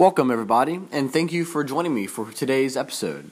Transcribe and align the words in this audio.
Welcome, 0.00 0.30
everybody, 0.30 0.80
and 0.92 1.12
thank 1.12 1.30
you 1.30 1.44
for 1.44 1.62
joining 1.62 1.94
me 1.94 2.06
for 2.06 2.32
today's 2.32 2.74
episode. 2.74 3.30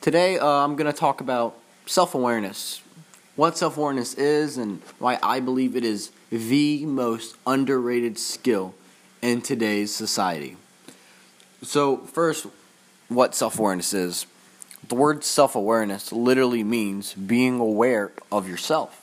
Today, 0.00 0.38
uh, 0.38 0.46
I'm 0.46 0.74
going 0.74 0.90
to 0.90 0.98
talk 0.98 1.20
about 1.20 1.54
self 1.84 2.14
awareness, 2.14 2.80
what 3.36 3.58
self 3.58 3.76
awareness 3.76 4.14
is, 4.14 4.56
and 4.56 4.80
why 4.98 5.18
I 5.22 5.40
believe 5.40 5.76
it 5.76 5.84
is 5.84 6.10
the 6.30 6.86
most 6.86 7.36
underrated 7.46 8.18
skill 8.18 8.74
in 9.20 9.42
today's 9.42 9.94
society. 9.94 10.56
So, 11.60 11.98
first, 11.98 12.46
what 13.08 13.34
self 13.34 13.58
awareness 13.58 13.92
is. 13.92 14.24
The 14.88 14.94
word 14.94 15.24
self 15.24 15.54
awareness 15.54 16.10
literally 16.10 16.64
means 16.64 17.12
being 17.12 17.60
aware 17.60 18.12
of 18.32 18.48
yourself, 18.48 18.98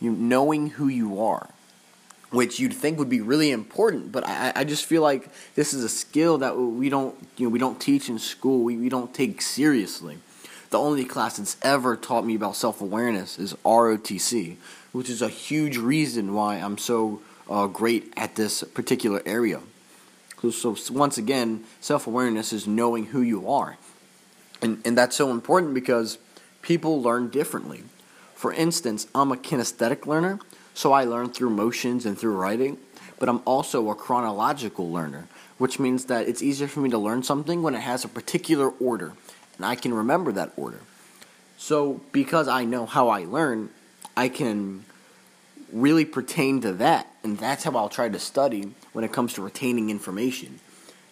you 0.00 0.12
knowing 0.12 0.70
who 0.70 0.88
you 0.88 1.20
are 1.22 1.50
which 2.30 2.60
you'd 2.60 2.72
think 2.72 2.98
would 2.98 3.08
be 3.08 3.20
really 3.20 3.50
important, 3.50 4.12
but 4.12 4.26
I, 4.26 4.52
I 4.54 4.64
just 4.64 4.86
feel 4.86 5.02
like 5.02 5.28
this 5.56 5.74
is 5.74 5.82
a 5.82 5.88
skill 5.88 6.38
that 6.38 6.56
we 6.56 6.88
don't 6.88 7.16
you 7.36 7.46
know 7.46 7.50
we 7.50 7.58
don't 7.58 7.80
teach 7.80 8.08
in 8.08 8.18
school. 8.18 8.62
We, 8.62 8.76
we 8.76 8.88
don't 8.88 9.12
take 9.12 9.42
seriously. 9.42 10.18
The 10.70 10.78
only 10.78 11.04
class 11.04 11.38
that's 11.38 11.56
ever 11.62 11.96
taught 11.96 12.24
me 12.24 12.36
about 12.36 12.54
self 12.54 12.80
awareness 12.80 13.38
is 13.38 13.54
ROTC, 13.64 14.56
which 14.92 15.10
is 15.10 15.20
a 15.20 15.28
huge 15.28 15.76
reason 15.76 16.32
why 16.32 16.56
I'm 16.56 16.78
so 16.78 17.20
uh, 17.48 17.66
great 17.66 18.12
at 18.16 18.36
this 18.36 18.62
particular 18.62 19.20
area. 19.26 19.60
So, 20.40 20.74
so 20.74 20.94
once 20.94 21.18
again, 21.18 21.64
self 21.80 22.06
awareness 22.06 22.52
is 22.52 22.66
knowing 22.66 23.06
who 23.06 23.20
you 23.20 23.50
are, 23.50 23.76
and 24.62 24.80
and 24.84 24.96
that's 24.96 25.16
so 25.16 25.32
important 25.32 25.74
because 25.74 26.18
people 26.62 27.02
learn 27.02 27.28
differently. 27.28 27.82
For 28.36 28.52
instance, 28.52 29.06
I'm 29.14 29.32
a 29.32 29.36
kinesthetic 29.36 30.06
learner 30.06 30.38
so 30.74 30.92
I 30.92 31.04
learn 31.04 31.30
through 31.30 31.50
motions 31.50 32.06
and 32.06 32.18
through 32.18 32.36
writing, 32.36 32.78
but 33.18 33.28
I'm 33.28 33.42
also 33.44 33.90
a 33.90 33.94
chronological 33.94 34.90
learner, 34.90 35.28
which 35.58 35.78
means 35.78 36.06
that 36.06 36.26
it's 36.28 36.42
easier 36.42 36.68
for 36.68 36.80
me 36.80 36.90
to 36.90 36.98
learn 36.98 37.22
something 37.22 37.62
when 37.62 37.74
it 37.74 37.80
has 37.80 38.04
a 38.04 38.08
particular 38.08 38.68
order, 38.68 39.12
and 39.56 39.66
I 39.66 39.74
can 39.74 39.92
remember 39.92 40.32
that 40.32 40.52
order. 40.56 40.80
So 41.58 42.00
because 42.12 42.48
I 42.48 42.64
know 42.64 42.86
how 42.86 43.08
I 43.08 43.24
learn, 43.24 43.68
I 44.16 44.28
can 44.28 44.84
really 45.72 46.04
pertain 46.04 46.60
to 46.62 46.72
that, 46.72 47.06
and 47.22 47.38
that's 47.38 47.64
how 47.64 47.76
I'll 47.76 47.88
try 47.88 48.08
to 48.08 48.18
study 48.18 48.74
when 48.92 49.04
it 49.04 49.12
comes 49.12 49.34
to 49.34 49.42
retaining 49.42 49.90
information. 49.90 50.60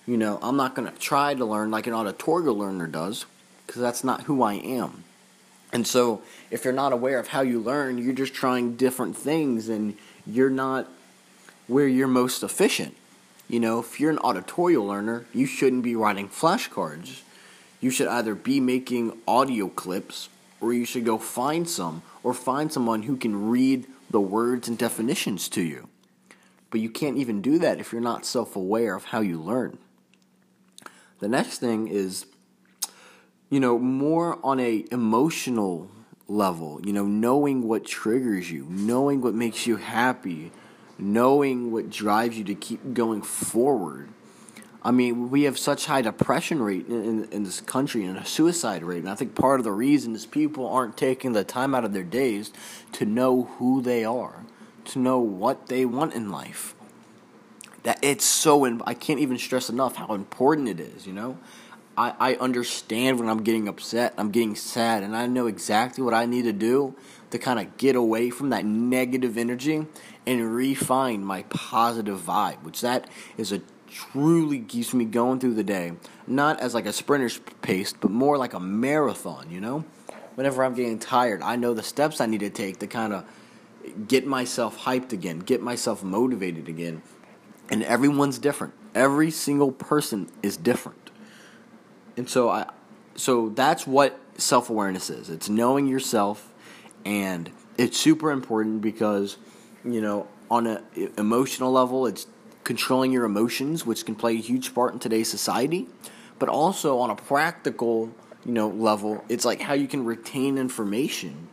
You 0.06 0.16
know, 0.16 0.38
I'm 0.42 0.56
not 0.56 0.74
going 0.74 0.90
to 0.90 0.98
try 0.98 1.34
to 1.34 1.44
learn 1.44 1.70
like 1.70 1.86
an 1.86 1.92
auditorial 1.92 2.56
learner 2.56 2.86
does, 2.86 3.26
because 3.66 3.82
that's 3.82 4.02
not 4.02 4.22
who 4.22 4.42
I 4.42 4.54
am. 4.54 5.04
And 5.72 5.86
so, 5.86 6.22
if 6.50 6.64
you're 6.64 6.72
not 6.72 6.92
aware 6.92 7.18
of 7.18 7.28
how 7.28 7.42
you 7.42 7.60
learn, 7.60 7.98
you're 7.98 8.14
just 8.14 8.34
trying 8.34 8.76
different 8.76 9.16
things 9.16 9.68
and 9.68 9.96
you're 10.26 10.50
not 10.50 10.88
where 11.66 11.86
you're 11.86 12.08
most 12.08 12.42
efficient. 12.42 12.96
You 13.48 13.60
know, 13.60 13.80
if 13.80 14.00
you're 14.00 14.10
an 14.10 14.18
auditorial 14.18 14.86
learner, 14.86 15.26
you 15.32 15.46
shouldn't 15.46 15.82
be 15.82 15.94
writing 15.94 16.28
flashcards. 16.28 17.22
You 17.80 17.90
should 17.90 18.08
either 18.08 18.34
be 18.34 18.60
making 18.60 19.18
audio 19.26 19.68
clips 19.68 20.28
or 20.60 20.72
you 20.72 20.84
should 20.84 21.04
go 21.04 21.18
find 21.18 21.68
some 21.68 22.02
or 22.22 22.34
find 22.34 22.72
someone 22.72 23.04
who 23.04 23.16
can 23.16 23.48
read 23.48 23.86
the 24.10 24.20
words 24.20 24.68
and 24.68 24.76
definitions 24.76 25.48
to 25.50 25.62
you. 25.62 25.88
But 26.70 26.80
you 26.80 26.90
can't 26.90 27.16
even 27.16 27.40
do 27.40 27.58
that 27.58 27.78
if 27.78 27.92
you're 27.92 28.00
not 28.00 28.26
self 28.26 28.56
aware 28.56 28.94
of 28.94 29.04
how 29.04 29.20
you 29.20 29.40
learn. 29.40 29.78
The 31.20 31.28
next 31.28 31.58
thing 31.58 31.88
is 31.88 32.26
you 33.50 33.60
know, 33.60 33.78
more 33.78 34.38
on 34.44 34.60
a 34.60 34.84
emotional 34.90 35.90
level, 36.28 36.80
you 36.84 36.92
know, 36.92 37.06
knowing 37.06 37.66
what 37.66 37.84
triggers 37.84 38.50
you, 38.50 38.66
knowing 38.68 39.20
what 39.22 39.34
makes 39.34 39.66
you 39.66 39.76
happy, 39.76 40.52
knowing 40.98 41.72
what 41.72 41.88
drives 41.88 42.36
you 42.36 42.44
to 42.44 42.54
keep 42.54 42.92
going 42.92 43.22
forward. 43.22 44.08
I 44.82 44.90
mean, 44.90 45.30
we 45.30 45.42
have 45.42 45.58
such 45.58 45.86
high 45.86 46.02
depression 46.02 46.62
rate 46.62 46.86
in, 46.86 47.04
in, 47.04 47.24
in, 47.30 47.42
this 47.44 47.60
country 47.60 48.04
and 48.04 48.16
a 48.16 48.24
suicide 48.24 48.84
rate, 48.84 48.98
and 48.98 49.10
I 49.10 49.14
think 49.14 49.34
part 49.34 49.58
of 49.58 49.64
the 49.64 49.72
reason 49.72 50.14
is 50.14 50.24
people 50.24 50.68
aren't 50.68 50.96
taking 50.96 51.32
the 51.32 51.44
time 51.44 51.74
out 51.74 51.84
of 51.84 51.92
their 51.92 52.04
days 52.04 52.52
to 52.92 53.04
know 53.04 53.44
who 53.58 53.82
they 53.82 54.04
are, 54.04 54.44
to 54.86 54.98
know 54.98 55.18
what 55.18 55.66
they 55.66 55.84
want 55.84 56.14
in 56.14 56.30
life. 56.30 56.74
That 57.82 57.98
it's 58.02 58.24
so, 58.24 58.64
I 58.84 58.94
can't 58.94 59.20
even 59.20 59.38
stress 59.38 59.68
enough 59.68 59.96
how 59.96 60.14
important 60.14 60.68
it 60.68 60.80
is, 60.80 61.06
you 61.06 61.12
know? 61.12 61.38
I, 61.98 62.14
I 62.20 62.34
understand 62.36 63.18
when 63.18 63.28
I'm 63.28 63.42
getting 63.42 63.66
upset, 63.66 64.14
I'm 64.16 64.30
getting 64.30 64.54
sad, 64.54 65.02
and 65.02 65.16
I 65.16 65.26
know 65.26 65.48
exactly 65.48 66.04
what 66.04 66.14
I 66.14 66.26
need 66.26 66.42
to 66.42 66.52
do 66.52 66.94
to 67.30 67.38
kind 67.38 67.58
of 67.58 67.76
get 67.76 67.96
away 67.96 68.30
from 68.30 68.50
that 68.50 68.64
negative 68.64 69.36
energy 69.36 69.84
and 70.24 70.54
refine 70.54 71.24
my 71.24 71.42
positive 71.48 72.20
vibe, 72.20 72.62
which 72.62 72.82
that 72.82 73.10
is 73.36 73.50
a 73.50 73.62
truly 73.90 74.60
keeps 74.60 74.94
me 74.94 75.06
going 75.06 75.40
through 75.40 75.54
the 75.54 75.64
day. 75.64 75.92
Not 76.24 76.60
as 76.60 76.72
like 76.72 76.86
a 76.86 76.92
sprinter's 76.92 77.40
pace, 77.62 77.92
but 77.92 78.12
more 78.12 78.38
like 78.38 78.54
a 78.54 78.60
marathon, 78.60 79.50
you 79.50 79.60
know? 79.60 79.84
Whenever 80.36 80.62
I'm 80.62 80.74
getting 80.74 81.00
tired, 81.00 81.42
I 81.42 81.56
know 81.56 81.74
the 81.74 81.82
steps 81.82 82.20
I 82.20 82.26
need 82.26 82.40
to 82.40 82.50
take 82.50 82.78
to 82.78 82.86
kind 82.86 83.12
of 83.12 83.24
get 84.06 84.24
myself 84.24 84.78
hyped 84.84 85.12
again, 85.12 85.40
get 85.40 85.62
myself 85.62 86.04
motivated 86.04 86.68
again. 86.68 87.02
And 87.70 87.82
everyone's 87.82 88.38
different. 88.38 88.74
Every 88.94 89.32
single 89.32 89.72
person 89.72 90.30
is 90.44 90.56
different. 90.56 91.07
And 92.18 92.28
so 92.28 92.50
I 92.50 92.66
so 93.14 93.48
that's 93.48 93.86
what 93.86 94.18
self-awareness 94.36 95.08
is. 95.10 95.30
It's 95.30 95.48
knowing 95.48 95.86
yourself 95.86 96.52
and 97.04 97.50
it's 97.76 97.96
super 97.96 98.30
important 98.32 98.82
because 98.82 99.36
you 99.84 100.00
know 100.00 100.26
on 100.50 100.66
an 100.66 100.82
emotional 101.16 101.70
level 101.70 102.06
it's 102.06 102.26
controlling 102.64 103.12
your 103.12 103.24
emotions 103.24 103.86
which 103.86 104.04
can 104.04 104.14
play 104.14 104.34
a 104.34 104.40
huge 104.40 104.74
part 104.74 104.92
in 104.92 104.98
today's 104.98 105.30
society 105.30 105.86
but 106.38 106.48
also 106.48 106.98
on 106.98 107.08
a 107.08 107.16
practical 107.16 108.12
you 108.44 108.52
know 108.52 108.68
level 108.68 109.24
it's 109.28 109.44
like 109.44 109.60
how 109.60 109.72
you 109.72 109.86
can 109.86 110.04
retain 110.04 110.58
information 110.58 111.48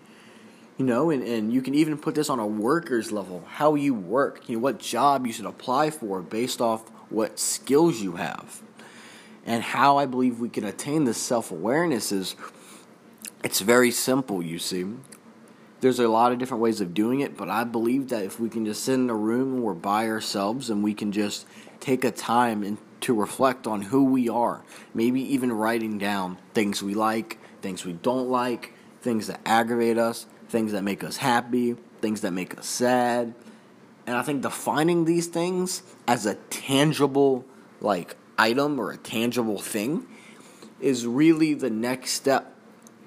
you 0.77 0.85
know 0.85 1.09
and, 1.09 1.23
and 1.23 1.53
you 1.53 1.61
can 1.61 1.75
even 1.75 1.97
put 1.97 2.15
this 2.15 2.29
on 2.29 2.39
a 2.39 2.47
worker's 2.47 3.11
level 3.11 3.43
how 3.47 3.75
you 3.75 3.93
work 3.93 4.49
you 4.49 4.57
know 4.57 4.61
what 4.61 4.79
job 4.79 5.25
you 5.27 5.31
should 5.31 5.45
apply 5.45 5.89
for 5.89 6.21
based 6.21 6.59
off 6.59 6.89
what 7.09 7.39
skills 7.39 8.01
you 8.01 8.13
have 8.13 8.61
and 9.45 9.63
how 9.63 9.97
I 9.97 10.05
believe 10.05 10.39
we 10.39 10.49
can 10.49 10.63
attain 10.65 11.03
this 11.03 11.17
self 11.17 11.51
awareness 11.51 12.11
is 12.11 12.35
it's 13.43 13.59
very 13.59 13.91
simple, 13.91 14.41
you 14.41 14.57
see. 14.57 14.85
There's 15.81 15.99
a 15.99 16.07
lot 16.07 16.31
of 16.31 16.39
different 16.39 16.63
ways 16.63 16.81
of 16.81 16.95
doing 16.95 17.19
it, 17.19 17.37
but 17.37 17.47
I 17.47 17.63
believe 17.63 18.09
that 18.09 18.23
if 18.23 18.39
we 18.39 18.49
can 18.49 18.65
just 18.65 18.83
sit 18.83 18.95
in 18.95 19.09
a 19.09 19.15
room 19.15 19.53
and 19.53 19.63
we're 19.63 19.73
by 19.73 20.07
ourselves 20.07 20.69
and 20.69 20.83
we 20.83 20.95
can 20.95 21.11
just 21.11 21.45
take 21.79 22.03
a 22.03 22.09
time 22.09 22.63
and 22.63 22.79
to 23.01 23.13
reflect 23.13 23.67
on 23.67 23.83
who 23.83 24.05
we 24.05 24.27
are, 24.27 24.63
maybe 24.95 25.21
even 25.21 25.51
writing 25.51 25.99
down 25.99 26.39
things 26.55 26.81
we 26.81 26.95
like, 26.95 27.37
things 27.61 27.85
we 27.85 27.93
don't 27.93 28.29
like, 28.29 28.73
things 29.01 29.27
that 29.27 29.41
aggravate 29.45 29.99
us, 29.99 30.25
things 30.49 30.71
that 30.71 30.83
make 30.83 31.03
us 31.03 31.17
happy, 31.17 31.75
things 32.01 32.21
that 32.21 32.31
make 32.31 32.57
us 32.57 32.65
sad. 32.65 33.35
And 34.07 34.17
I 34.17 34.23
think 34.23 34.41
defining 34.41 35.05
these 35.05 35.27
things 35.27 35.83
as 36.07 36.25
a 36.25 36.33
tangible 36.49 37.45
like 37.79 38.15
item 38.37 38.79
or 38.79 38.91
a 38.91 38.97
tangible 38.97 39.59
thing 39.59 40.05
is 40.79 41.05
really 41.07 41.53
the 41.53 41.69
next 41.69 42.11
step 42.11 42.53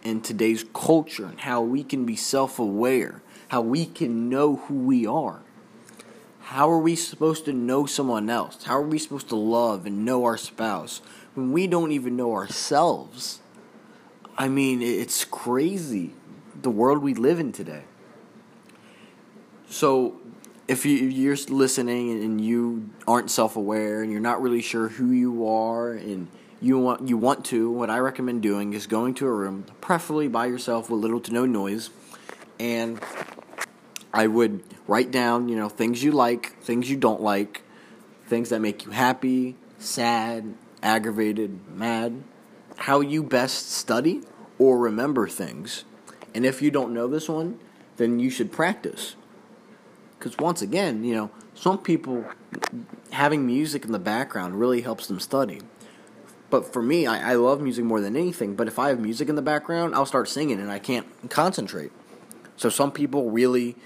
in 0.02 0.20
today's 0.20 0.64
culture 0.72 1.26
and 1.26 1.40
how 1.40 1.60
we 1.60 1.84
can 1.84 2.06
be 2.06 2.16
self 2.16 2.58
aware, 2.58 3.22
how 3.48 3.60
we 3.60 3.86
can 3.86 4.28
know 4.28 4.56
who 4.56 4.74
we 4.74 5.06
are. 5.06 5.40
How 6.40 6.70
are 6.70 6.78
we 6.78 6.96
supposed 6.96 7.44
to 7.44 7.52
know 7.52 7.84
someone 7.84 8.30
else? 8.30 8.64
How 8.64 8.78
are 8.78 8.82
we 8.82 8.98
supposed 8.98 9.28
to 9.28 9.36
love 9.36 9.84
and 9.84 10.04
know 10.04 10.24
our 10.24 10.38
spouse 10.38 11.02
when 11.34 11.52
we 11.52 11.66
don't 11.66 11.92
even 11.92 12.16
know 12.16 12.32
ourselves? 12.32 13.40
I 14.38 14.48
mean, 14.48 14.80
it's 14.80 15.24
crazy 15.26 16.14
the 16.62 16.70
world 16.70 17.02
we 17.02 17.12
live 17.12 17.38
in 17.38 17.52
today. 17.52 17.84
So, 19.68 20.20
if 20.68 20.84
you, 20.84 21.32
are 21.32 21.36
listening 21.48 22.22
and 22.22 22.40
you 22.40 22.90
aren't 23.06 23.30
self-aware 23.30 24.02
and 24.02 24.12
you're 24.12 24.20
not 24.20 24.42
really 24.42 24.60
sure 24.60 24.88
who 24.88 25.10
you 25.10 25.48
are 25.48 25.92
and 25.92 26.28
you 26.60 26.78
want 26.78 27.08
you 27.08 27.16
want 27.16 27.46
to, 27.46 27.70
what 27.70 27.88
I 27.88 27.98
recommend 27.98 28.42
doing 28.42 28.74
is 28.74 28.86
going 28.86 29.14
to 29.14 29.26
a 29.26 29.32
room, 29.32 29.64
preferably 29.80 30.28
by 30.28 30.46
yourself 30.46 30.90
with 30.90 31.00
little 31.00 31.20
to 31.20 31.32
no 31.32 31.46
noise, 31.46 31.90
and 32.60 33.00
I 34.12 34.26
would 34.26 34.62
write 34.86 35.10
down, 35.10 35.48
you 35.48 35.56
know, 35.56 35.68
things 35.68 36.02
you 36.02 36.12
like, 36.12 36.60
things 36.60 36.90
you 36.90 36.96
don't 36.96 37.22
like, 37.22 37.62
things 38.26 38.50
that 38.50 38.60
make 38.60 38.84
you 38.84 38.90
happy, 38.90 39.56
sad, 39.78 40.54
aggravated, 40.82 41.60
mad, 41.74 42.24
how 42.76 43.00
you 43.00 43.22
best 43.22 43.70
study 43.70 44.22
or 44.58 44.78
remember 44.78 45.28
things. 45.28 45.84
And 46.34 46.44
if 46.44 46.60
you 46.60 46.70
don't 46.70 46.92
know 46.92 47.06
this 47.06 47.28
one, 47.28 47.58
then 47.96 48.18
you 48.18 48.30
should 48.30 48.52
practice 48.52 49.14
because 50.18 50.36
once 50.38 50.62
again, 50.62 51.04
you 51.04 51.14
know, 51.14 51.30
some 51.54 51.78
people 51.78 52.24
having 53.10 53.46
music 53.46 53.84
in 53.84 53.92
the 53.92 53.98
background 53.98 54.58
really 54.58 54.80
helps 54.80 55.06
them 55.06 55.20
study. 55.20 55.60
But 56.50 56.72
for 56.72 56.82
me, 56.82 57.06
I, 57.06 57.32
I 57.32 57.34
love 57.34 57.60
music 57.60 57.84
more 57.84 58.00
than 58.00 58.16
anything. 58.16 58.54
But 58.54 58.68
if 58.68 58.78
I 58.78 58.88
have 58.88 59.00
music 59.00 59.28
in 59.28 59.34
the 59.34 59.42
background, 59.42 59.94
I'll 59.94 60.06
start 60.06 60.28
singing 60.28 60.60
and 60.60 60.70
I 60.70 60.78
can't 60.78 61.06
concentrate. 61.28 61.92
So 62.56 62.68
some 62.68 62.90
people 62.90 63.30
really 63.30 63.76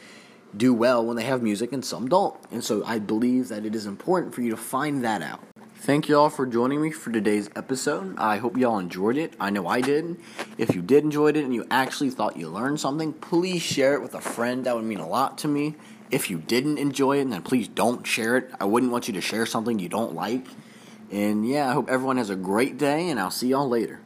do 0.57 0.73
well 0.73 1.05
when 1.05 1.17
they 1.17 1.25
have 1.25 1.43
music 1.43 1.73
and 1.73 1.85
some 1.85 2.09
don't. 2.09 2.39
And 2.51 2.63
so 2.63 2.85
I 2.85 2.99
believe 2.99 3.49
that 3.49 3.65
it 3.65 3.75
is 3.75 3.87
important 3.87 4.35
for 4.35 4.43
you 4.43 4.51
to 4.51 4.57
find 4.57 5.05
that 5.05 5.23
out. 5.23 5.41
Thank 5.77 6.09
y'all 6.09 6.31
for 6.31 6.47
joining 6.47 6.81
me 6.81 6.93
for 6.93 7.11
today's 7.11 7.51
episode. 7.57 8.17
I 8.17 8.37
hope 8.37 8.57
y'all 8.57 8.79
enjoyed 8.79 9.17
it. 9.17 9.35
I 9.41 9.51
know 9.51 9.67
I 9.67 9.81
did. 9.81 10.17
If 10.57 10.77
you 10.77 10.83
did 10.83 11.03
enjoy 11.03 11.31
it 11.31 11.37
and 11.39 11.53
you 11.53 11.67
actually 11.73 12.11
thought 12.11 12.37
you 12.37 12.49
learned 12.49 12.79
something, 12.79 13.13
please 13.13 13.63
share 13.63 13.95
it 13.95 14.03
with 14.03 14.15
a 14.15 14.21
friend. 14.21 14.65
That 14.65 14.77
would 14.77 14.85
mean 14.85 15.01
a 15.01 15.09
lot 15.09 15.39
to 15.39 15.49
me. 15.49 15.75
If 16.13 16.29
you 16.31 16.39
didn't 16.39 16.77
enjoy 16.77 17.21
it, 17.21 17.31
then 17.31 17.41
please 17.41 17.67
don't 17.67 18.07
share 18.07 18.37
it. 18.37 18.51
I 18.61 18.67
wouldn't 18.67 18.93
want 18.93 19.09
you 19.09 19.15
to 19.15 19.23
share 19.23 19.47
something 19.47 19.79
you 19.79 19.89
don't 19.89 20.15
like. 20.15 20.47
And 21.11 21.49
yeah, 21.49 21.71
I 21.71 21.73
hope 21.73 21.89
everyone 21.89 22.19
has 22.19 22.29
a 22.29 22.37
great 22.37 22.77
day, 22.77 23.09
and 23.09 23.19
I'll 23.19 23.31
see 23.31 23.49
y'all 23.49 23.69
later. 23.69 24.02